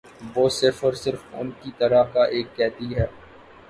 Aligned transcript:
وہ 0.35 0.47
صرف 0.51 0.83
اور 0.85 0.93
صرف 0.95 1.27
ان 1.33 1.51
کی 1.61 1.71
طرح 1.77 2.03
کا 2.13 2.23
ایک 2.33 2.55
قیدی 2.55 2.95
ہے 2.95 3.03
ا 3.03 3.13